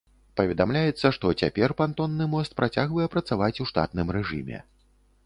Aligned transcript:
Паведамляецца, 0.39 1.11
што 1.17 1.33
цяпер 1.43 1.75
пантонны 1.81 2.27
мост 2.33 2.57
працягвае 2.63 3.05
працаваць 3.17 3.53
у 3.65 3.69
штатным 3.73 4.07
рэжыме. 4.19 4.57